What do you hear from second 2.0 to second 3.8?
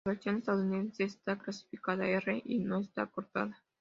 R y no está cortada.